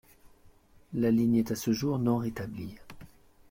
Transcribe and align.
La 0.95 1.11
ligne 1.11 1.35
est 1.35 1.51
à 1.51 1.55
ce 1.55 1.73
jour 1.73 1.99
non 1.99 2.17
rétablie. 2.17 2.73